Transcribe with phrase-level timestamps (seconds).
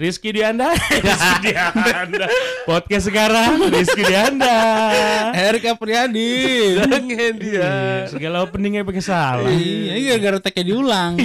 [0.00, 0.72] Rizky Dianda,
[1.04, 2.24] Rizky Dianda,
[2.64, 4.56] podcast sekarang Rizky Dianda.
[5.36, 6.32] Erik Apriadi.
[6.80, 7.72] Jangan dia.
[8.08, 9.52] Segala openingnya pakai salah.
[9.52, 11.20] Iya, iya gara-gara tag-nya diulang.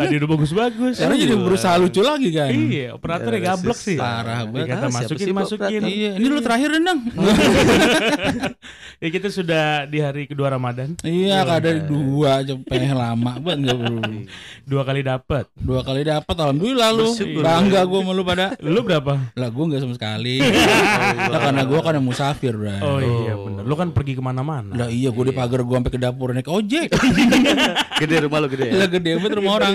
[0.00, 0.96] Tadi udah bagus-bagus.
[0.96, 2.48] Sekarang jadi berusaha lucu lagi kan.
[2.48, 4.00] Iya, operatornya gablok sih.
[4.00, 4.64] Parah banget.
[4.64, 5.80] Dikata Ah, siapa masukin masukin.
[5.84, 6.98] Iya, ini lu terakhir Dendang.
[9.00, 10.92] Ya kita sudah di hari kedua Ramadan.
[11.00, 13.96] iya, ada dua aja pengen lama banget enggak bro.
[14.70, 15.48] Dua kali dapat.
[15.56, 17.08] Dua kali dapat alhamdulillah lu.
[17.10, 17.40] Bersyukur.
[17.40, 18.46] Bangga gua sama lu pada.
[18.60, 19.32] Lu berapa?
[19.34, 20.44] Lah gua enggak sama sekali.
[21.32, 22.76] Lah karena gua kan yang musafir, Bro.
[22.84, 23.62] Oh iya benar.
[23.64, 24.76] Lu kan pergi ke mana-mana.
[24.76, 26.92] Lah iya gua di pagar gua sampai ke dapur naik ojek.
[28.00, 28.72] Gede rumah lu gede ya?
[28.80, 29.74] Lah gede banget rumah orang.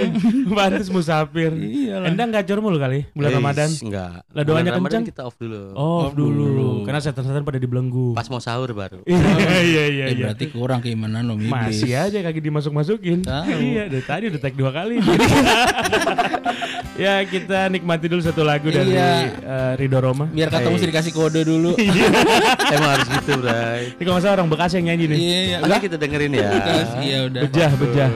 [0.49, 1.49] Pantes musafir.
[1.51, 2.09] Iyalah.
[2.09, 3.69] Endang gacor mulu kali bulan Eh, Ramadan.
[3.69, 4.21] Enggak.
[4.25, 5.03] Lah, doanya kenceng?
[5.03, 5.73] kita off dulu.
[5.73, 6.85] Oh, dulu.
[6.85, 8.13] Karena setan-setan pada dibelenggu.
[8.13, 9.01] Pas mau sahur baru.
[9.15, 10.05] Iya iya iya.
[10.05, 10.23] Eh, iya.
[10.29, 11.51] berarti kurang keimanan lo iblis.
[11.51, 13.19] Masih aja kaki dimasuk-masukin.
[13.45, 14.99] Iya, dari tadi udah tag dua kali.
[17.03, 19.11] ya, kita nikmati dulu satu lagu dari Iya.
[19.35, 20.25] eh, Ridho Roma.
[20.27, 21.75] Biar kata mesti dikasih kode dulu.
[22.75, 23.95] Emang harus gitu, Bray.
[23.95, 25.17] Ini kalau nggak salah orang Bekasi yang nyanyi nih.
[25.19, 25.57] Iya, iya.
[25.61, 26.47] Oke, kita dengerin ya.
[26.55, 27.41] Kasih ya udah.
[27.47, 28.09] Bejah, bejah.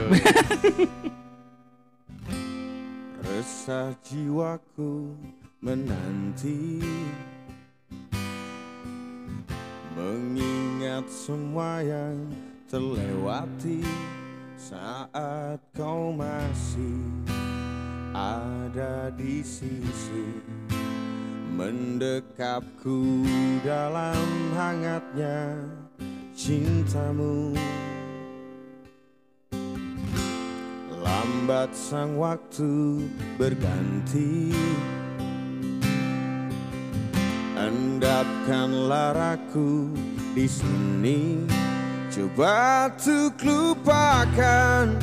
[3.20, 5.12] Resah jiwaku
[5.60, 6.80] menanti
[10.00, 12.24] Mengingat semua yang
[12.72, 13.84] terlewati
[14.56, 17.04] Saat kau masih
[18.16, 20.40] ada di sisi
[21.52, 23.28] Mendekapku
[23.60, 24.24] dalam
[24.56, 25.60] hangatnya
[26.32, 27.52] cintamu.
[31.04, 33.04] Lambat sang waktu
[33.36, 34.56] berganti
[37.70, 39.94] Endapkanlah aku
[40.34, 41.46] di sini.
[42.10, 44.98] Coba untuk lupakan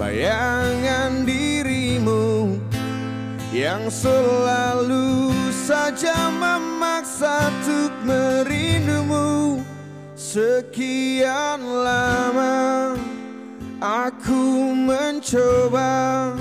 [0.00, 2.56] bayangan dirimu
[3.52, 9.60] Yang selalu saja memaksa untuk merindumu.
[10.16, 12.96] Sekian lama
[13.84, 16.32] Aku mencoba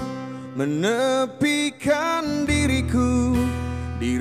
[0.56, 3.36] menepikan diriku
[4.00, 4.16] di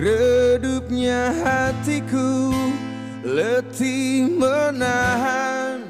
[0.98, 2.50] redupnya hatiku
[3.22, 5.86] letih menahan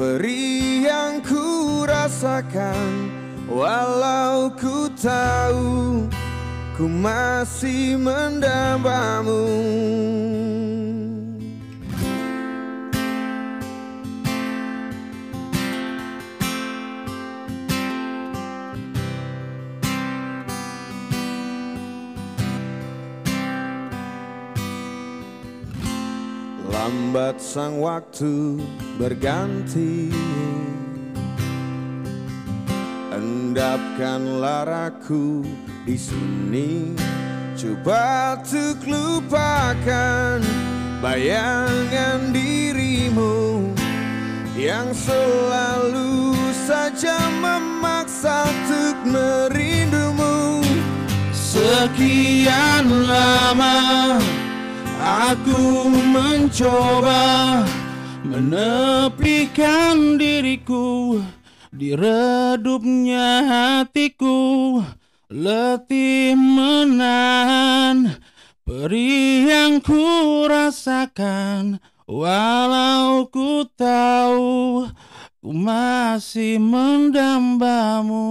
[0.00, 3.12] perih yang ku rasakan
[3.44, 6.08] walau ku tahu
[6.72, 9.44] ku masih mendambamu.
[27.40, 28.60] Sang waktu
[29.00, 30.12] berganti.
[33.16, 35.40] Endapkanlah aku
[35.88, 36.92] di sini.
[37.56, 40.40] Coba untuk lupakan
[41.04, 43.68] bayangan dirimu
[44.56, 46.32] Yang selalu
[46.68, 50.64] saja memaksa untuk merindumu.
[51.32, 54.16] Sekian lama
[55.20, 57.60] aku mencoba
[58.24, 61.20] menepikan diriku
[61.68, 64.80] di redupnya hatiku
[65.28, 68.16] letih menahan
[68.64, 74.88] perih yang ku rasakan walau ku tahu
[75.40, 78.28] ku masih mendambamu.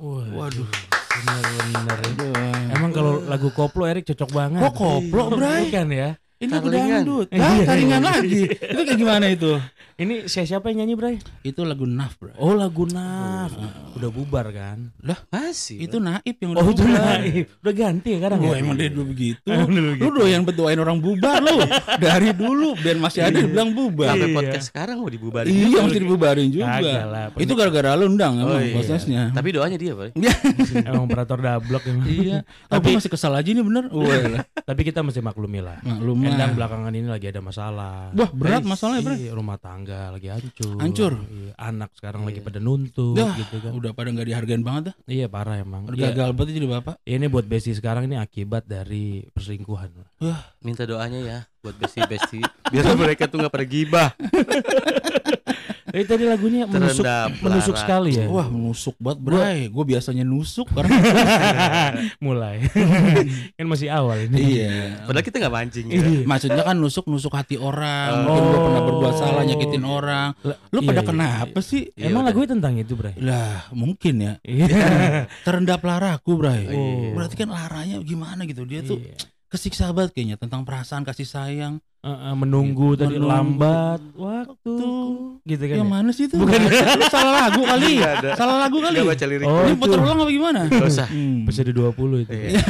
[0.00, 0.87] Waduh.
[1.28, 2.72] Bener-bener.
[2.72, 4.60] Emang kalau lagu koplo Erik cocok banget.
[4.64, 5.68] Kok koplo, Bray?
[5.68, 6.10] Bukan ya.
[6.38, 7.26] Ini lagu dangdut.
[7.34, 8.46] Lah, taringan lagi.
[8.46, 9.58] Itu kayak gimana itu?
[9.98, 11.16] Ini siapa siapa yang nyanyi, Bray?
[11.42, 12.30] Itu lagu Naf, bro.
[12.38, 13.50] Oh, lagu Naf.
[13.98, 14.94] Udah bubar kan?
[15.02, 15.82] Lah, Masih.
[15.82, 17.18] itu Naib yang udah Oh, itu bubar.
[17.18, 17.46] naif.
[17.58, 18.62] Udah ganti ya kadang Oh, ya?
[18.62, 19.50] emang dia dulu begitu.
[19.98, 21.58] Lu doyan berdoain orang bubar lu.
[21.98, 24.14] Dari dulu band masih ada dibilang bubar.
[24.14, 24.36] Sampai Iya.
[24.38, 25.50] podcast sekarang mau dibubarin.
[25.50, 26.78] Iya, mesti dibubarin juga.
[26.78, 27.24] Kagak lah.
[27.34, 28.74] Itu gara-gara lu undang Oh, emang iya.
[28.78, 29.22] prosesnya.
[29.34, 30.14] Tapi doanya dia, Bray.
[30.14, 30.30] Iya.
[30.86, 32.06] Emang operator dablok emang.
[32.06, 32.46] Iya.
[32.70, 33.90] Tapi Tapi- masih kesal aja nih bener.
[34.62, 35.82] Tapi kita mesti maklumi lah.
[35.82, 36.56] maklum Endang lah.
[36.56, 37.96] belakangan ini lagi ada masalah.
[38.10, 39.18] Wah, berat masalahnya, Bray.
[39.20, 40.76] Iya, rumah tangga lagi hancur.
[40.76, 41.12] Hancur?
[41.24, 43.72] Iya, anak sekarang lagi pada nuntut Dah, gitu kan.
[43.72, 44.94] udah pada nggak dihargain banget dah.
[45.04, 45.84] Iya, parah emang.
[45.84, 46.94] Udah Iya, gagal banget jadi bapak.
[47.02, 49.90] ini buat Besti sekarang ini akibat dari perselingkuhan.
[50.60, 52.38] Minta doanya ya buat besti-besti
[52.72, 54.08] biar mereka tuh nggak pada gibah.
[55.88, 57.82] Eh tadi lagunya menusuk Terendam menusuk lara.
[57.82, 58.26] sekali ya.
[58.28, 59.58] Wah menusuk banget bray.
[59.66, 60.92] Gue biasanya nusuk karena
[62.26, 62.60] mulai.
[63.56, 64.60] kan masih awal ini.
[64.60, 65.00] iya.
[65.04, 65.96] Padahal kita nggak mancing ya.
[65.98, 66.20] Iya.
[66.28, 68.10] Maksudnya kan nusuk nusuk hati orang.
[68.12, 68.20] Oh.
[68.28, 70.28] Mungkin gue pernah berbuat salah nyakitin orang.
[70.44, 71.82] Lah, Lu iya, pada iya, kenapa sih?
[71.92, 73.14] Iya, Emang lagunya tentang itu, Bray?
[73.18, 74.32] Lah mungkin ya.
[74.44, 74.66] Iya.
[75.46, 76.68] Terendap laraku bray.
[76.68, 77.16] Oh.
[77.16, 78.62] Berarti kan laranya gimana gitu.
[78.62, 79.16] Dia tuh Iya.
[79.48, 81.80] kesiksa banget kayaknya tentang perasaan kasih sayang.
[82.36, 83.30] Menunggu tadi Menunggu.
[83.30, 84.76] lambat waktu
[85.44, 85.76] gitu kan.
[85.80, 85.94] Yang ya?
[85.94, 86.36] mana sih itu?
[86.36, 86.60] Bukan.
[87.08, 87.92] Salah lagu kali.
[88.36, 88.98] Salah lagu kali.
[89.04, 89.46] Baca lirik.
[89.48, 90.60] Oh, Ini putar ulang apa gimana?
[90.68, 91.08] Nggak usah.
[91.08, 91.46] Hmm.
[91.48, 92.32] Episode 20 itu.
[92.34, 92.62] Iya.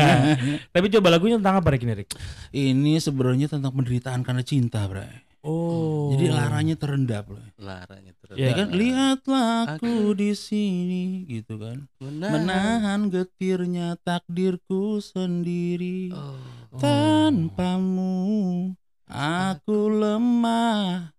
[0.74, 2.10] Tapi coba lagunya tentang apa Rick ini, Rick?
[2.50, 5.27] Ini sebenarnya tentang penderitaan karena cinta, Bray.
[5.48, 6.12] Oh.
[6.12, 7.40] Jadi laranya terendap loh.
[7.56, 8.12] Laranya.
[8.36, 8.38] Iya.
[8.44, 11.88] Ya kan lihatlah aku di sini gitu kan.
[11.96, 12.32] Menahan.
[12.36, 16.12] Menahan getirnya takdirku sendiri.
[16.12, 16.36] Oh.
[16.76, 18.76] Tanpamu
[19.08, 21.16] aku lemah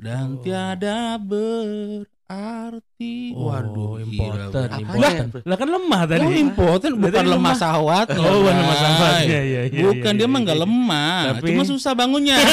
[0.00, 0.40] dan Oh.
[0.40, 1.20] tiada
[2.26, 3.30] berarti.
[3.32, 4.18] Oh, Waduh, Bray.
[4.18, 5.26] impoten.
[5.46, 6.24] Lah kan lemah tadi.
[6.26, 7.54] Oh, impoten bukan Berarti lemah lemah.
[7.54, 8.06] sahwat.
[8.12, 9.12] Oh, bukan lemah sahabat.
[9.22, 9.82] Iya, iya, iya.
[9.86, 10.44] Bukan iya, dia iya, mah iya.
[10.46, 12.36] nggak lemah, Tapi- cuma susah bangunnya.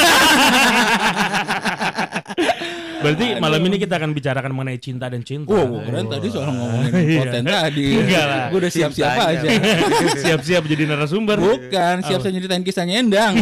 [3.03, 5.51] Berarti malam ini kita akan bicarakan mengenai cinta dan cinta.
[5.51, 7.03] Wow, gua keren tadi soal ngomongin Iya.
[7.19, 7.87] impoten tadi.
[7.99, 8.43] Enggak lah.
[8.47, 9.47] Gue udah siap-siap aja.
[10.23, 11.35] Siap-siap jadi narasumber.
[11.35, 12.23] Bukan, siap Apa?
[12.23, 13.35] saya nyeritain kisahnya Endang.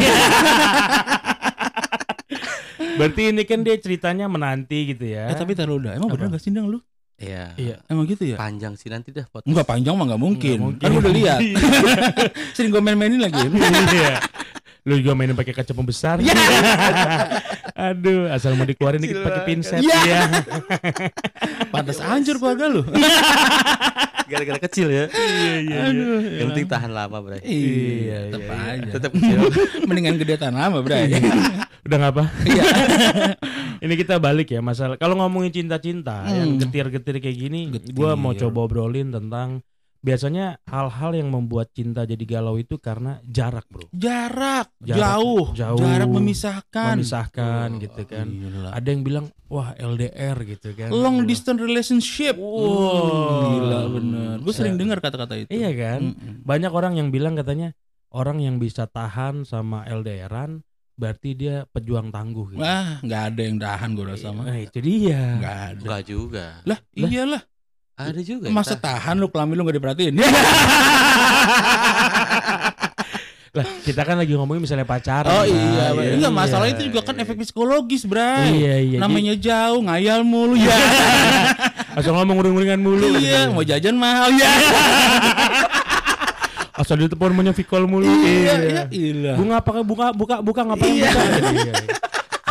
[3.02, 5.34] Berarti ini kan dia ceritanya menanti gitu ya.
[5.34, 6.22] eh tapi taruh udah, emang Apa?
[6.22, 6.78] bener gak sih lu?
[7.22, 7.46] Iya.
[7.54, 7.76] Iya.
[7.86, 8.38] Emang gitu ya?
[8.38, 9.50] Panjang sih nanti dah podcast.
[9.50, 10.58] Enggak panjang mah nggak mungkin.
[10.58, 10.86] Nggak mungkin.
[10.90, 11.40] Kan udah lihat.
[12.58, 13.46] Sering gue main-mainin lagi.
[13.94, 14.18] Iya.
[14.82, 16.18] Lu juga mainin pakai kaca pembesar.
[17.92, 20.02] Aduh, asal mau dikeluarin dikit pakai pinset Iya.
[20.04, 20.22] ya.
[21.74, 22.82] Pantas hancur keluarga lu.
[24.32, 25.06] Gara-gara kecil ya.
[25.06, 25.78] Iya, iya, iya.
[25.86, 26.20] Aduh.
[26.24, 27.42] Yang penting tahan lama, Bray.
[27.42, 28.74] Iya, tetep iya, iya.
[28.74, 28.90] aja.
[28.96, 29.38] Tetap kecil.
[29.84, 31.04] Mendingan gede tahan lama, Bray.
[31.82, 32.24] Udah nggak apa?
[32.44, 32.64] Iya.
[33.82, 34.96] Ini kita balik ya masalah.
[34.96, 36.60] Kalau ngomongin cinta-cinta yang Hmm.
[36.60, 37.92] getir-getir kayak gini, Getir.
[37.92, 39.66] gua mau coba obrolin tentang
[40.02, 43.86] biasanya hal-hal yang membuat cinta jadi galau itu karena jarak, Bro.
[43.94, 45.78] Jarak, Jarak, jauh, jauh.
[45.78, 46.98] jarak memisahkan.
[46.98, 48.26] Memisahkan Oh, gitu kan.
[48.26, 48.70] Gila.
[48.74, 50.90] Ada yang bilang, "Wah, LDR" gitu kan.
[50.90, 52.36] Long distance relationship.
[52.36, 53.54] Wow.
[53.56, 54.36] Gila bener.
[54.42, 55.50] Gue sering dengar kata-kata itu.
[55.54, 56.18] Iya kan?
[56.18, 56.42] Mm-mm.
[56.44, 57.78] Banyak orang yang bilang katanya
[58.10, 60.66] orang yang bisa tahan sama LDRan
[60.98, 62.62] berarti dia pejuang tangguh gitu.
[62.62, 64.46] Wah, nggak ada yang dahan gue rasa mah.
[64.46, 65.40] Nah, itu dia.
[65.42, 65.82] Nggak ada.
[65.82, 66.46] Enggak juga.
[66.62, 67.42] Lah, iyalah.
[68.08, 68.46] Ada juga.
[68.48, 68.82] yang Masa tahan.
[68.98, 70.14] tahan lu kelamin lu gak diperhatiin?
[73.52, 75.28] Lah, kita kan lagi ngomongin misalnya pacaran.
[75.28, 77.28] Oh iya, iya, enggak masalah iya, itu juga kan iya.
[77.28, 78.48] efek psikologis, Bray.
[78.48, 78.96] Iya, iya.
[78.96, 80.72] Namanya jauh, ngayal mulu ya.
[82.00, 83.12] Asal ngomong uring-uringan mulu.
[83.20, 84.48] iya, mau jajan mahal ya.
[86.80, 88.08] Asal di telepon punya Vicol mulu.
[88.24, 89.34] iya, iya, iya.
[89.36, 91.12] Bunga apa buka buka buka ngapain Iya.
[91.12, 91.22] buka?
[91.52, 91.74] Iya.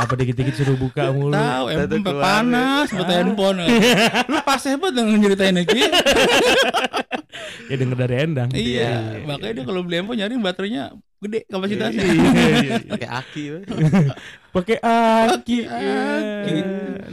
[0.00, 1.36] Apa dikit-dikit suruh buka mulu.
[1.36, 3.68] Tahu, emang panas buat handphone.
[4.32, 5.82] Lu pas hebat dengan nyeritain Ki.
[7.70, 8.50] Ya denger dari Endang.
[8.50, 10.90] Iya, makanya dia kalau beli handphone nyari baterainya
[11.22, 12.02] gede kapasitasnya.
[12.02, 12.74] Iya, iya, iya.
[12.92, 13.44] pakai aki.
[14.50, 15.58] Pakai aki.
[15.70, 16.56] Pakai aki.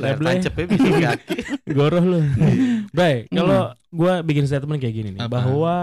[0.01, 0.28] Lebleh.
[0.42, 1.38] tancapnya bisa aki.
[1.69, 2.19] Goroh lu.
[2.90, 5.38] Baik, kalau gua bikin statement kayak gini nih, Apa?
[5.38, 5.75] bahwa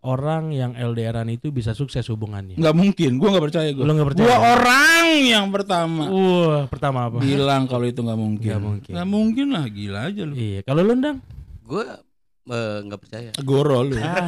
[0.00, 2.56] orang yang LDRan itu bisa sukses hubungannya.
[2.56, 3.84] Nggak mungkin, gua nggak percaya gua.
[3.84, 4.26] Lu nggak percaya?
[4.26, 7.16] Gua orang yang pertama Wah, pertama apa?
[7.20, 8.48] bilang kalau itu nggak mungkin.
[8.48, 8.92] Nggak mungkin.
[8.96, 10.34] Nggak mungkin lah, gila aja lu.
[10.34, 11.18] Iya, kalau lu ndang?
[11.62, 11.84] Gue
[12.50, 13.30] eh, nggak percaya.
[13.44, 13.94] Goro lu.
[14.00, 14.26] Ah,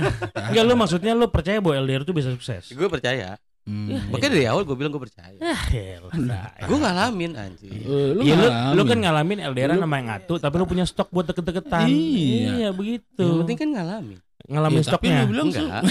[0.52, 2.68] enggak lu maksudnya lu percaya bahwa LDR itu bisa sukses?
[2.70, 3.40] Gue percaya.
[3.62, 3.94] Hmm.
[4.10, 5.38] Makanya dari awal gue bilang gue percaya.
[5.38, 6.50] Ah.
[6.66, 7.70] Gue ngalamin anjing.
[7.70, 8.74] Eh, lu, Iya lu, ngalamin.
[8.74, 11.86] lu kan ngalamin LDRan Lu- sama yang ngatu, tapi lu punya stok buat deket-deketan.
[11.86, 12.74] Iya.
[12.74, 13.22] begitu.
[13.22, 14.18] Yang penting kan ngalamin.
[14.46, 15.22] Ngalamin tapi stoknya.
[15.22, 15.82] lu bilang Enggak.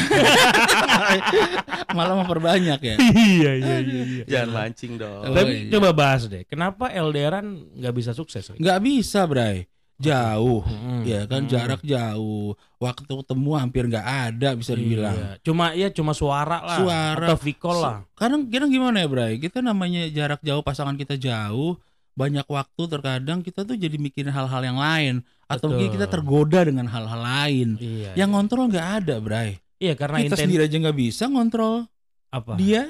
[1.97, 2.95] malah memperbanyak ya.
[2.99, 4.23] iya, iya, iya, iya.
[4.27, 5.21] Jangan mancing dong.
[5.23, 5.71] Oh, Tapi iya.
[5.71, 7.45] coba bahas deh, kenapa LDRan
[7.77, 8.51] nggak bisa sukses?
[8.55, 9.67] Nggak bisa, Bray.
[10.01, 10.65] Jauh.
[10.65, 11.05] Mm-mm.
[11.05, 11.49] Ya kan Mm.
[11.53, 12.57] jarak jauh.
[12.81, 15.13] Waktu ketemu hampir nggak ada bisa dibilang.
[15.13, 15.31] Iya.
[15.45, 16.77] Cuma ya cuma suara lah.
[16.81, 17.25] Suara.
[17.29, 17.97] Atau Vicol lah.
[18.17, 19.37] Kadang kadang gimana ya, Bray?
[19.37, 21.77] Kita namanya jarak jauh pasangan kita jauh,
[22.11, 25.69] banyak waktu terkadang kita tuh jadi mikirin hal-hal yang lain atau Betul.
[25.75, 27.69] mungkin kita tergoda dengan hal-hal lain.
[27.79, 28.11] Iya.
[28.19, 29.59] Yang ngontrol nggak ada, Bray.
[29.81, 31.87] iya karena Kita inten sendiri aja nggak bisa ngontrol
[32.31, 32.53] apa?
[32.55, 32.87] dia.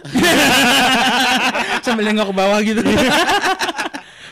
[1.85, 2.81] Sambil nengok ke bawah gitu.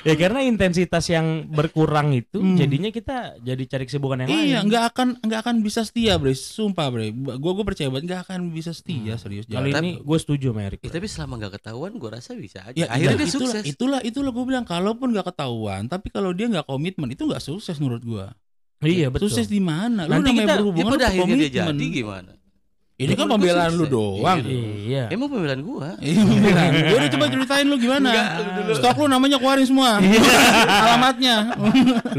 [0.10, 2.58] Ya karena intensitas yang berkurang itu Hmm.
[2.58, 4.68] jadinya kita jadi cari kesibukan yang iya, lain.
[4.68, 6.34] nggak akan nggak akan bisa setia, Bray.
[6.34, 7.14] Sumpah, Bray.
[7.14, 9.22] Gua gue percaya banget nggak akan bisa setia, Hmm.
[9.22, 9.46] serius.
[9.46, 10.66] Kali ini gue setuju sama.
[10.66, 12.74] Ya, tapi selama nggak ketahuan gue rasa bisa aja.
[12.74, 13.64] Ya, Akhirnya iya, dia itulah, sukses.
[13.64, 17.78] Itulah itulah gue bilang kalaupun nggak ketahuan, tapi kalau dia nggak komitmen itu nggak sukses
[17.78, 18.34] menurut gua.
[18.80, 19.28] Iya betul.
[19.28, 20.08] Sukses di mana?
[20.08, 21.76] Lu Nanti namanya kita- Ya berhubungan pada lu akhirnya dia komitmen.
[21.76, 22.32] jadi gimana?
[23.00, 23.96] Ini kan gua pembelaan lu sukses.
[23.96, 24.40] doang.
[24.44, 24.70] Iya.
[24.76, 25.04] Iya.
[25.08, 25.96] Emang pembelaan gua.
[26.04, 26.72] Iya pembelaan.
[26.76, 28.10] Ya udah coba ceritain lu gimana?
[28.76, 30.04] Stok lu namanya keluarin semua.
[30.84, 31.36] Alamatnya.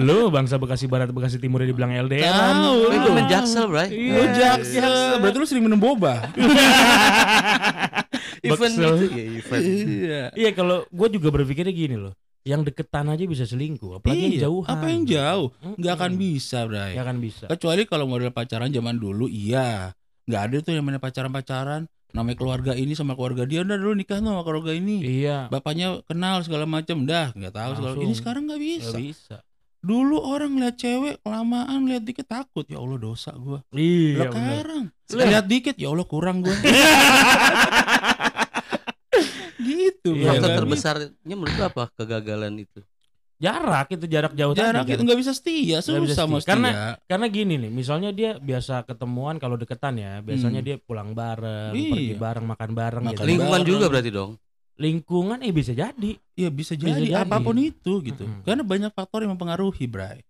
[0.00, 2.32] Lu bangsa Bekasi Barat Bekasi Timur dibilang LDR.
[2.32, 2.72] Tahu.
[2.88, 3.92] Oh, itu menjaksel, Bray.
[3.92, 5.20] Lu jaksel.
[5.20, 6.32] Berarti lu sering minum boba.
[8.40, 9.64] Event gitu ya, event.
[9.64, 10.22] Iya.
[10.32, 12.16] Iya kalau gue juga berpikirnya gini loh.
[12.40, 14.72] Yang deketan aja bisa selingkuh, apalagi yang Iya, jauhan.
[14.72, 15.48] Apa yang jauh?
[15.76, 16.96] Nggak akan bisa, Bray.
[16.96, 17.44] Nggak akan bisa.
[17.52, 19.92] Kecuali kalau model pacaran zaman dulu, iya.
[20.30, 21.90] Nggak ada tuh yang namanya pacaran-pacaran.
[22.10, 24.98] Namanya keluarga ini sama keluarga dia, udah dulu nikah sama keluarga ini.
[24.98, 25.46] Iya.
[25.46, 27.94] Bapaknya kenal segala macam, dah nggak tahu segala.
[28.02, 28.90] Ini sekarang nggak bisa.
[28.90, 29.36] Nggak bisa.
[29.80, 33.62] Dulu orang lihat cewek kelamaan lihat dikit takut, ya Allah dosa gua.
[33.70, 34.26] Iya.
[34.26, 36.52] Sekarang lihat dikit, ya Allah kurang gua.
[39.70, 40.10] gitu.
[40.18, 40.34] Iya.
[40.34, 42.82] Faktor terbesarnya menurut apa kegagalan itu?
[43.40, 45.06] Jarak itu jarak jauh Jarak tadi itu kan.
[45.06, 46.50] nggak bisa setia, Nggak bisa susah mau setia.
[46.50, 47.08] Karena- setia.
[47.08, 50.68] Karena gini nih, misalnya dia biasa ketemuan kalau deketan ya, biasanya Hmm.
[50.68, 51.88] dia pulang bareng, Iya.
[51.90, 53.24] pergi bareng, makan bareng Makan gitu.
[53.26, 53.70] Lingkungan bareng.
[53.70, 54.30] juga berarti dong.
[54.76, 56.10] Lingkungan eh bisa jadi.
[56.34, 57.16] Iya bisa Bisa jadi, jadi.
[57.18, 58.24] apa pun itu gitu.
[58.24, 58.44] Mm-mm.
[58.44, 60.20] Karena banyak faktor yang mempengaruhi, Bray.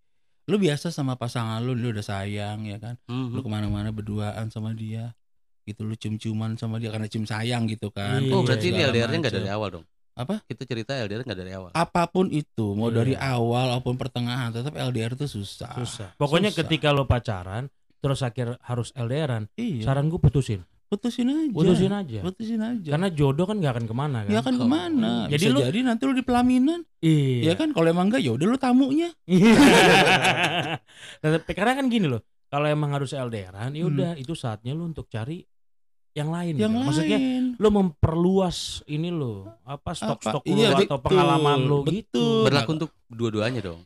[0.45, 2.95] Lu biasa sama pasangan lu, lu udah sayang ya kan.
[3.05, 3.31] Mhm.
[3.31, 5.11] Lu ke mana-mana berduaan sama dia.
[5.61, 8.19] Gitu lu cium-ciuman sama dia karena cium sayang gitu kan.
[8.19, 9.85] Iya, Oh, berarti ini Segala LDR-nya nggak dari awal dong.
[10.13, 10.43] Apa?
[10.43, 11.71] Kita cerita LDR nggak dari awal.
[11.71, 12.97] Apa pun itu, mau Iya.
[12.97, 15.71] dari awal maupun pertengahan, tetap LDR itu susah.
[15.75, 16.09] Susah.
[16.15, 16.67] Pokoknya Susah.
[16.67, 19.83] ketika lo pacaran, terus akhir harus LDRan, Iya.
[19.83, 20.61] saran gue putusin.
[20.85, 21.55] putusin aja.
[21.55, 22.19] Putusin aja.
[22.19, 22.89] Putusin aja.
[22.91, 24.31] Karena jodoh kan nggak akan ke mana kan.
[24.35, 25.31] Ya kan ke mana?
[25.31, 26.83] Jadi Bisa lu- jadi nanti lu di pelaminan.
[26.99, 27.39] Iya.
[27.47, 29.07] Ya kan kalau emang enggak ya udah lu tamunya.
[31.21, 33.91] Nah, tapi karena kan gini loh, kalau emang harus LDRan, ya Hmm.
[33.95, 35.47] udah itu saatnya lu untuk cari
[36.11, 36.53] yang lain.
[36.59, 36.77] Yang gitu.
[36.77, 36.87] lain.
[36.87, 37.19] Maksudnya
[37.55, 40.51] lu memperluas ini lo, apa stok-stok Apa?
[40.51, 41.95] lu Iya, atau betul, pengalaman lu betul.
[41.95, 42.25] gitu.
[42.47, 43.81] Berlaku untuk dua-duanya dong.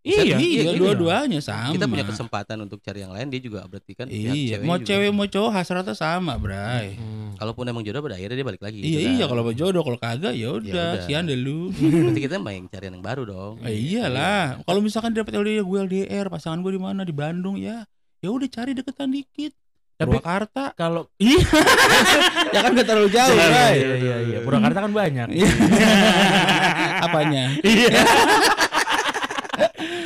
[0.00, 1.76] Iya, iya, gini dua-duanya sama.
[1.76, 4.88] Kita punya kesempatan untuk cari yang lain, dia juga berarti kan Iya, ceweknya mau juga.
[4.88, 6.96] cewek mau cowok hasratnya sama, Bray.
[6.96, 7.36] Hmm.
[7.36, 8.80] Kalaupun emang jodoh pada akhirnya dia balik lagi.
[8.80, 9.12] Iya gitu kan.
[9.12, 11.04] iya kalau mau jodoh kalau kagak ya udah udah.
[11.04, 11.68] sian deh lu.
[11.76, 13.54] Berarti kita main cari yang baru dong.
[13.60, 14.64] Eh, iyalah.
[14.64, 17.84] Kalau misalkan dapat LDR gue LDR, pasangan gue di mana di Bandung ya.
[18.24, 19.52] Ya udah cari deketan dikit.
[20.00, 20.72] Tapi- Purwakarta.
[20.72, 21.44] Kalau iya,
[22.50, 23.76] ya kan gak terlalu jauh, iya, Bray.
[23.76, 24.38] iya, iya, iya.
[24.40, 25.28] Purwakarta kan banyak.
[25.28, 25.50] Iya.
[27.04, 27.44] Apanya?
[27.60, 27.88] Iya.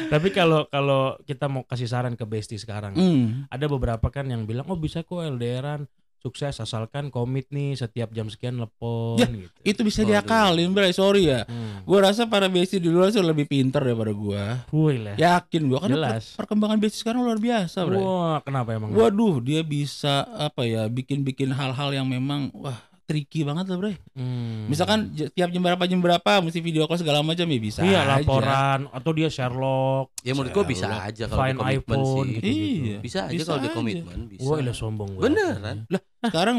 [0.04, 3.46] Tapi kalau kalau kita mau kasih saran ke bestie sekarang, Hmm.
[3.48, 5.86] ada beberapa kan yang bilang oh bisa kok LDRan
[6.24, 9.52] sukses asalkan komit nih setiap jam sekian telepon Ya, gitu.
[9.60, 10.08] Itu bisa Waduh.
[10.10, 10.90] diakalin, Bray.
[10.90, 11.44] Sorry ya.
[11.44, 11.84] Hmm.
[11.84, 14.64] Gue rasa para besti di luar tuh lebih pintar daripada gua.
[14.72, 15.14] Wih lah.
[15.14, 16.24] Yakin gua karena per- Jelas.
[16.32, 18.00] perkembangan besti sekarang luar biasa, Bray.
[18.00, 18.88] Wah, kenapa emang?
[18.90, 23.96] Waduh, dia bisa apa ya, bikin-bikin hal-hal yang memang wah tricky banget lah, Bray.
[24.12, 24.64] Hmm.
[24.66, 27.80] Misalkan tiap jam berapa jam berapa mesti video call segala macam ya bisa.
[27.80, 28.18] iya aja.
[28.18, 32.32] laporan atau dia Sherlock, Ya menurut gua bisa aja kalau komitmen iPhone sih.
[32.32, 32.44] gitu.
[32.44, 32.96] Iya.
[32.98, 33.76] Bisa aja Bisa kalau dia aja.
[33.76, 34.42] komitmen, bisa.
[34.42, 35.24] Wah, ilah sombong banget.
[35.26, 35.76] Beneran.
[36.20, 36.56] Sekarang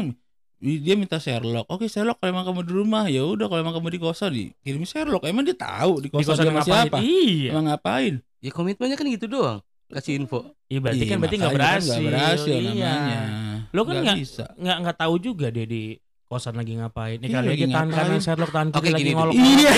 [0.58, 1.66] i- dia minta Sherlock.
[1.68, 4.82] Oke, Sherlock kalau emang kamu di rumah ya udah kalau emang kamu di kosan dikirim
[4.82, 5.22] Sherlock.
[5.24, 6.84] Emang dia tahu di Di kosan, kosan dia sama ngapain?
[6.84, 6.98] siapa?
[7.00, 7.50] Iya.
[7.50, 8.14] Emang ngapain?
[8.38, 9.58] Ya komitmennya kan gitu doang.
[9.86, 10.42] Kasih info.
[10.66, 11.90] Iya berarti Iya, kan berarti nggak kan berhasil.
[11.92, 12.70] nggak berhasil Iya.
[12.72, 13.20] namanya.
[13.68, 14.44] Lo kan nggak- bisa.
[14.56, 15.82] Nggak nggak tahu juga dia di
[16.26, 17.16] kosan lagi ngapain.
[17.16, 18.06] Nih Iya, kali lagi tangan ngapain.
[18.08, 19.34] kanan Sherlock tangan Oke, kiri lagi gini, ngolok.
[19.34, 19.70] Iya.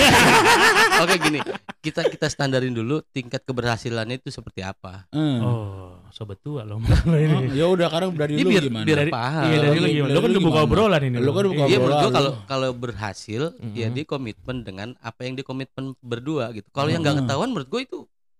[0.99, 1.39] Oke gini,
[1.79, 5.07] kita kita standarin dulu tingkat keberhasilannya itu seperti apa.
[5.09, 5.39] Hmm.
[5.39, 7.31] Oh, sobat tua lo malu ini.
[7.31, 8.83] Oh, ya udah sekarang dari Ini lu biar gimana?
[8.83, 9.45] biar Dari- paham.
[9.45, 10.09] Iya dari lu gimana?
[10.09, 11.15] Lu kan udah buka obrolan ini.
[11.17, 12.17] Lu kan udah buka Iya menurut obrolan gua lu.
[12.17, 13.41] kalau kalau berhasil
[13.71, 16.67] ya dia komitmen dengan apa yang dia komitmen berdua gitu.
[16.69, 17.99] Kalau yang nggak ketahuan menurut gua itu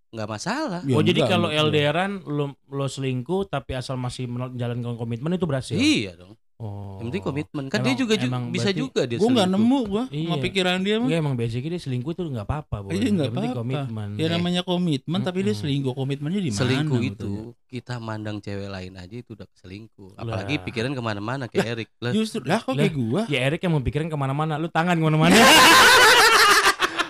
[0.10, 0.82] nggak masalah.
[0.84, 1.70] Ya oh jadi kalau menurut gua.
[1.70, 5.78] LDRan lo lo selingkuh tapi asal masih menjalankan komitmen itu berhasil.
[5.78, 6.34] Iya dong.
[6.60, 7.00] Oh.
[7.00, 7.64] Yang penting komitmen.
[7.66, 9.16] Kan Emang- dia juga ju- emang bisa berarti- juga dia.
[9.16, 10.36] Gua nggak nemu gua Iya.
[10.40, 11.08] pikiran dia mah.
[11.08, 12.76] Enggak emang basicnya dia selingkuh itu nggak apa-apa.
[12.92, 13.56] Iya, nggak apa-apa.
[13.58, 14.08] komitmen.
[14.14, 15.96] Ya namanya komitmen tapi dia selingkuh.
[15.96, 16.60] Komitmennya di mana?
[16.60, 17.16] Selingkuh betulnya?
[17.16, 17.32] itu
[17.66, 20.12] kita mandang cewek lain aja itu udah selingkuh.
[20.14, 20.64] Apalagi Lah.
[20.68, 21.90] pikiran ke mana-mana kayak Erik.
[21.98, 22.84] Lah, Justru lah kok Lah.
[22.84, 23.22] kayak gua.
[23.26, 25.32] Ya Erik yang mau pikirin ke mana-mana, lu tangan ke mana-mana.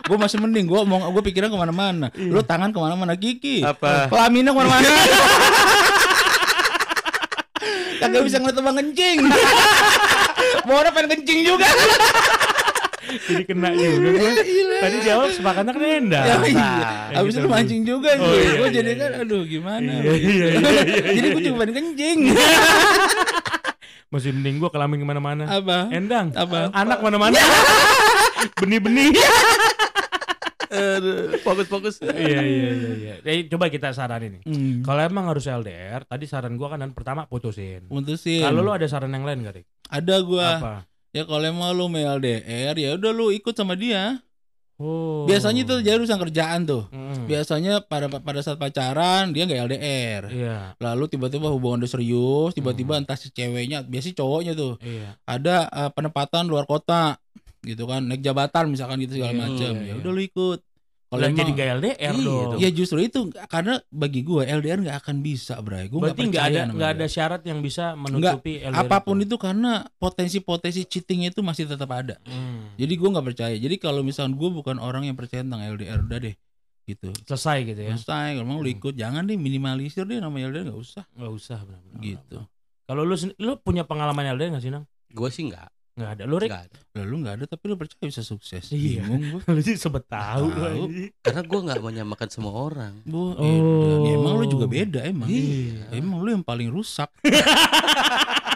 [0.06, 2.10] Gue masih mending gue mau gue pikiran ke mana-mana.
[2.16, 3.62] Lu tangan ke mana-mana Kiki.
[3.62, 4.10] Apa?
[4.10, 4.90] Kelaminnya ke mana-mana.
[8.00, 9.18] Kagak bisa ngeliat abang kencing.
[10.66, 11.68] Mau orang pengen kencing juga.
[13.10, 14.32] Jadi kena juga gua.
[14.80, 16.22] Tadi jawab sepakatnya kan Enda.
[16.22, 16.70] Ya, iya.
[17.10, 17.42] Kayak Abis gitu.
[17.42, 19.02] itu mancing juga Oh, iya, gue iya, jadi iya.
[19.02, 19.92] kan aduh gimana.
[19.92, 21.50] Iya, iya, iya, iya, Jadi iya, gue iya.
[21.50, 22.20] cuma pengen kencing.
[24.14, 25.44] Masih mending gua kelamin ke mana-mana.
[25.46, 25.86] Apa?
[25.94, 26.34] Endang.
[26.34, 26.74] Apa?
[26.74, 27.38] Anak mana-mana.
[28.62, 29.14] Benih-benih.
[31.42, 32.02] Fokus-fokus.
[32.06, 33.14] iya iya iya iya.
[33.22, 34.44] Jadi coba kita saranin nih.
[34.46, 34.76] Hmm.
[34.82, 37.86] Kalau emang harus LDR, tadi saran gua kan dan pertama putusin.
[37.88, 38.42] Putusin.
[38.42, 39.68] Kalau lu ada saran yang lain gak, Rik?
[39.90, 40.50] ada gua.
[40.58, 40.76] Apa?
[41.10, 44.22] Ya kalau emang lu mau LDR ya udah lu ikut sama dia.
[44.80, 45.28] Oh.
[45.28, 46.88] Biasanya itu jadi urusan kerjaan tuh.
[46.88, 47.28] Mm.
[47.28, 50.24] Biasanya pada pada saat pacaran dia nggak LDR.
[50.32, 50.58] Iya.
[50.80, 53.04] Lalu tiba-tiba hubungan udah serius, tiba-tiba Hmm.
[53.04, 55.20] entah si ceweknya, biasanya cowoknya tuh Iya.
[55.28, 57.20] ada eh, penempatan luar kota
[57.70, 59.72] gitu kan, naik jabatan misalkan gitu segala Iya, macam.
[59.72, 59.94] iya, Ya iya.
[59.96, 60.60] udah lu ikut.
[61.10, 62.50] Kalau jadi gak LDR Iya dong.
[62.54, 62.60] dong.
[62.62, 65.90] Ya justru itu karena bagi gue LDR nggak akan bisa, Bray.
[65.90, 68.78] Gue Berarti nggak percaya ada nggak ada syarat yang bisa menutupi LDR.
[68.78, 69.26] apa pun itu.
[69.26, 72.22] itu karena potensi-potensi cheatingnya itu masih tetap ada.
[72.24, 72.76] Hmm.
[72.76, 73.56] Jadi gue nggak percaya.
[73.56, 76.36] Jadi kalau misalkan gue bukan orang yang percaya tentang LDR udah deh
[76.86, 77.10] gitu.
[77.24, 77.90] Selesai gitu ya.
[77.96, 78.36] Selesai.
[78.36, 78.78] Kalau mau lu Hmm.
[78.78, 82.02] ikut jangan deh minimalisir deh namanya LDR nggak usah Nggak usah benar-benar.
[82.04, 82.38] gitu.
[82.86, 84.86] Kalau lu lu punya pengalaman LDR nggak sih nang?
[85.08, 85.74] Gue sih enggak.
[86.00, 86.24] Nggak ada.
[86.24, 86.48] Lu Rik?
[86.48, 86.80] Enggak ada.
[86.96, 88.64] Lalu nggak ada tapi lu percaya bisa sukses.
[88.70, 89.04] Iya.
[89.04, 89.42] Bingung gue.
[89.52, 90.48] Lu sih sebet tahu.
[90.48, 90.84] lu, Tahu.
[91.20, 92.94] Karena gue nggak menyamakan semua orang.
[93.04, 93.36] Bu, Oh.
[93.36, 94.08] oh.
[94.08, 95.28] ya, emang lu juga beda emang.
[95.28, 95.92] Iya.
[95.92, 97.12] Emang lu yang paling rusak.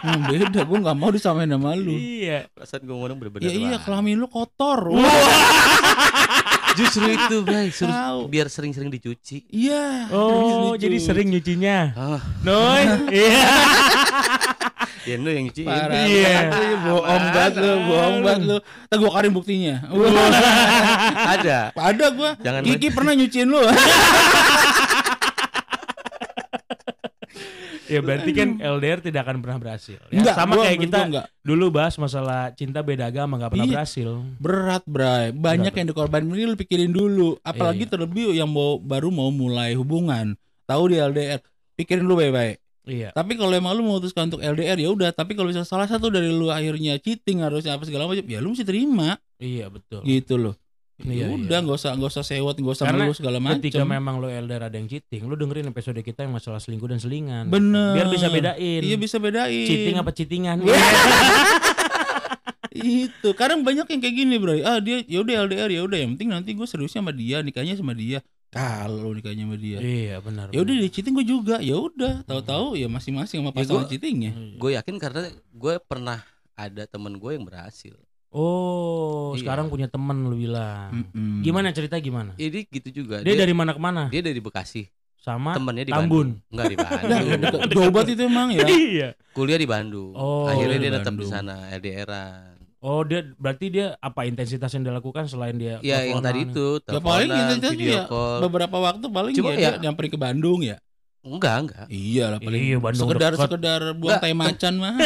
[0.00, 1.92] Emang beda, gue nggak mau disamain sama lu.
[1.92, 2.48] Iya.
[2.50, 3.44] Perasaan gue ngomong bener-bener.
[3.44, 3.80] Ya iya, lah.
[3.82, 4.88] kelamin lu kotor.
[6.74, 7.70] Justru itu, Bray.
[7.70, 9.46] Suruh- biar sering-sering dicuci.
[9.46, 10.10] Iya.
[10.10, 11.94] Oh, jadi sering nyucinya.
[11.94, 12.82] Ah, Noy.
[13.14, 13.46] Iya.
[15.04, 15.66] Ya lu yang nyuciin.
[15.66, 16.24] Parah Iya.
[16.24, 18.56] banget lu, bohong banget lu, bohong banget lu.
[18.60, 19.74] Ntar gua karin buktinya.
[21.34, 21.58] Ada.
[21.72, 22.30] Ada gua.
[22.38, 23.60] Jangan Kiki pernah nyuciin lu.
[27.84, 30.00] ya berarti kan LDR tidak akan pernah berhasil.
[30.08, 30.98] Ya, Enggak, sama gua- kayak kita
[31.42, 33.74] dulu bahas masalah cinta beda agama nggak pernah Iya.
[33.76, 34.08] berhasil.
[34.40, 35.30] Berat, Bray.
[35.30, 35.78] Banyak Berat.
[35.78, 37.36] yang dikorbanin ini lu pikirin dulu.
[37.40, 37.90] Apalagi Iya.
[37.90, 40.32] terlebih yang mau baru mau mulai hubungan.
[40.64, 41.44] Tahu di LDR.
[41.76, 42.56] Pikirin dulu baik-baik.
[42.84, 43.16] Iya.
[43.16, 46.28] Tapi kalau emang lu memutuskan untuk LDR ya udah, tapi kalau misalnya salah satu dari
[46.28, 50.04] lu akhirnya cheating harusnya apa segala macam, ya lu mesti terima Iya betul.
[50.04, 50.54] gitu loh.
[50.94, 51.64] Iya, Ya udah iya.
[51.66, 53.58] nggak usah nggak usah sewot, nggak usah Karena segala macam.
[53.58, 57.02] Ketika memang lo LDR ada yang cheating, lu dengerin episode kita yang masalah selingkuh dan
[57.02, 57.50] selingan.
[57.50, 57.98] Bener.
[57.98, 58.80] Biar bisa bedain.
[58.84, 59.66] Iya bisa bedain.
[59.66, 60.62] Cheating apa cheatingan?
[62.74, 66.18] itu kadang banyak yang kayak gini bro ah dia ya udah LDR ya udah yang
[66.18, 68.18] penting nanti gue seriusnya sama dia nikahnya sama dia
[68.54, 70.46] kalau nikahnya sama dia iya benar.
[70.48, 73.90] ya udah dia cheating gue juga ya udah tahu-tahu ya masing-masing sama Ya, pasangan gua-
[73.90, 74.56] cheatingnya Iya.
[74.56, 76.22] Gue yakin karena gue pernah
[76.54, 77.98] ada temen gue yang berhasil.
[78.30, 79.42] Oh, Iya.
[79.42, 80.90] sekarang punya temen lu bilang.
[80.92, 81.38] Mm-mm.
[81.40, 82.34] Gimana cerita gimana?
[82.34, 83.18] Jadi gitu juga.
[83.20, 84.06] Dia, dari mana ke mana?
[84.06, 84.86] dia dari Bekasi.
[85.16, 86.36] Sama Temennya di Tambun.
[86.36, 86.52] Bandung.
[86.52, 87.62] Enggak di Nah, Bandung.
[87.72, 89.08] jauh banget itu emang ya Iya.
[89.30, 90.12] Kuliah di Bandung.
[90.12, 92.53] Oh, Akhirnya di dia tetap di sana LDRan.
[92.84, 97.00] Oh, dia berarti dia apa intensitas yang dilakukan selain dia Ya yang tadi itu ya
[97.00, 98.44] paling intensitasnya video ya call.
[98.44, 100.76] beberapa waktu paling Cuma ya, dia ya- nyamperin ke Bandung ya
[101.20, 101.86] Enggak, enggak.
[101.88, 103.40] iya lah paling Iya, Bandung sekedar deket.
[103.42, 104.94] sekedar buang teh macan mah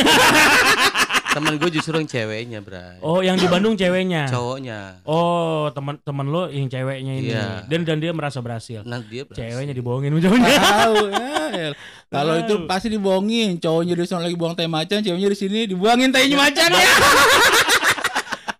[1.28, 2.98] Temen gue justru yang ceweknya, Bray.
[2.98, 4.26] Oh, yang di Bandung ceweknya.
[4.26, 5.04] Cowoknya.
[5.04, 7.30] Oh, teman-teman lo yang ceweknya ini.
[7.30, 7.68] Iya.
[7.68, 8.80] Dan dan dia merasa berhasil.
[8.82, 9.44] Nah, dia berhasil.
[9.46, 10.56] Ceweknya dibohongin sama cowoknya.
[10.56, 11.28] tahu ya
[11.60, 11.72] El.
[12.16, 16.08] kalau itu pasti dibohongin cowoknya di sana lagi buang teh macan ceweknya di sini dibuangin
[16.08, 16.90] tehnya macan ya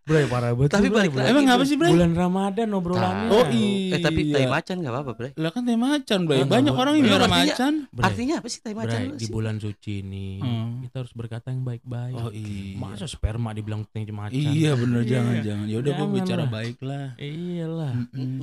[0.09, 0.73] Bro, parah banget.
[0.73, 3.29] Tapi balik lagi, emang ngapa sih bre Bulan Ramadan obrolannya.
[3.29, 3.53] Oh, Tahu.
[3.53, 3.92] iya.
[3.92, 5.31] Eh tapi tai macan enggak apa-apa, Bray.
[5.37, 8.61] lah kan teh macan bre Ah, banyak orang yang Artinya- macan Bray, Artinya apa sih
[8.61, 10.81] tai macan Bray, di bulan suci ini Hmm.
[10.83, 12.16] kita harus berkata yang baik-baik.
[12.16, 14.33] oh iya Masa sperma dibilang teh macan?
[14.33, 15.11] iya bener Iya.
[15.11, 16.49] jangan jangan ya udah gue Jangan bicara lah.
[16.51, 17.92] baik lah Iyalah.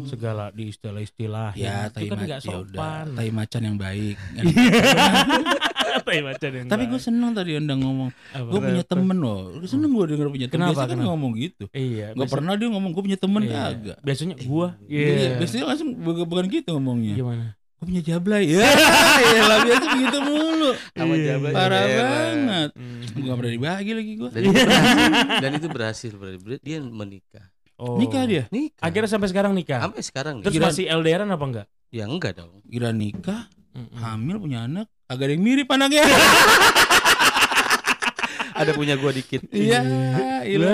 [0.06, 4.16] Segala di istilah-istilah ya tai macan ya udah tai macan yang baik
[6.06, 9.90] tai macan yang tapi gue seneng tadi anda ngomong gue punya temen loh gue seneng
[9.90, 11.10] gue denger punya temen Kenapa, biasanya kan kenapa?
[11.12, 12.06] ngomong gitu Iya.
[12.08, 13.52] Gak biasa- pernah dia ngomong gue punya temen iya.
[13.52, 14.68] kagak Biasanya gua.
[14.82, 15.30] Iya, Iya.
[15.38, 17.16] biasanya langsung bukan, bukan gitu ngomongnya.
[17.16, 17.46] Gimana?
[17.76, 18.44] Gue punya jablay.
[18.56, 18.62] Ya,
[19.26, 20.72] ya lah biasa begitu mulu.
[20.92, 21.26] Sama Iya.
[21.28, 21.98] Jablay Parah heran.
[21.98, 22.70] banget.
[22.72, 23.02] Hmm.
[23.06, 24.30] Gue gak pernah dibagi lagi gue.
[24.30, 25.12] Dan itu berhasil.
[25.36, 26.12] Dan itu berhasil.
[26.14, 27.46] Bray, Dia menikah.
[27.76, 27.98] Oh.
[27.98, 28.44] Nikah dia.
[28.50, 28.80] Nikah.
[28.82, 29.80] Akhirnya sampai sekarang nikah.
[29.82, 30.44] sampai sekarang nih.
[30.44, 31.68] Terus Kira- masih LDRan apa enggak?
[31.90, 32.64] Ya enggak dong.
[32.64, 33.92] Kira nikah, Mm-mm.
[33.94, 36.04] hamil punya anak, agak ada yang mirip anaknya.
[38.56, 39.44] Ada punya gua dikit.
[39.52, 39.84] Iya,
[40.48, 40.72] ilah,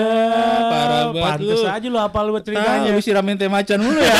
[0.70, 1.66] parah banget Pantes lu.
[1.66, 2.94] aja lu apal buat ceritanya.
[2.94, 4.14] lu siramin teh macan mulu ya.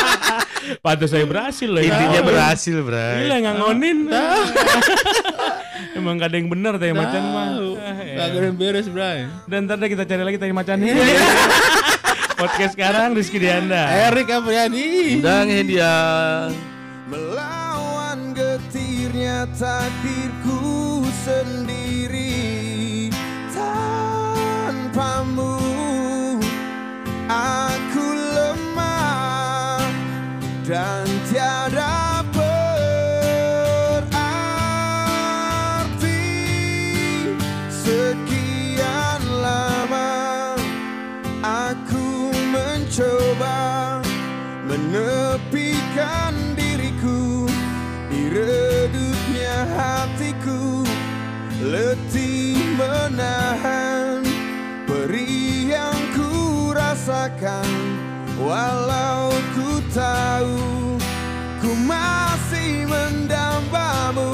[0.84, 1.84] Pantes saya berhasil loh.
[1.84, 3.28] Intinya berhasil, Bray.
[3.28, 4.08] Gila ngangonin.
[6.00, 7.46] Emang gak ada yang bener teh macan mah.
[7.84, 8.16] Ah, ya.
[8.16, 9.28] Kagak ada yang beres, Bray.
[9.44, 10.94] Dan ntar deh kita cari lagi teh macannya.
[12.40, 14.08] Podcast sekarang Rizky Dianda.
[14.08, 15.20] Erik Apriadi.
[15.20, 16.48] Undang Hendian.
[17.12, 17.59] Getirnya
[19.58, 23.10] takdirku sendiri
[23.54, 24.78] Tanpamu.
[27.30, 29.86] Aku lemah
[30.66, 31.99] Dan tiada
[57.20, 57.68] perih rasakan
[58.40, 60.96] Walau ku tahu
[61.60, 64.32] ku masih mendambamu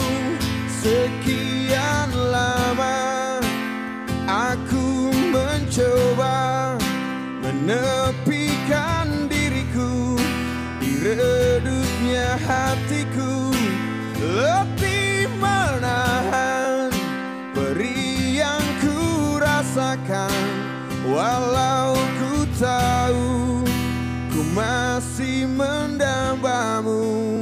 [0.71, 3.43] Sekian lama.
[4.31, 6.79] Aku mencoba
[7.43, 10.15] Menepikan diriku
[10.79, 13.51] di redupnya hatiku.
[14.23, 16.95] Letih menahan
[17.51, 20.31] Beri yang ku rasakan
[21.07, 22.16] Walau
[22.57, 23.61] tahu
[24.33, 27.36] Ku masih mendambamu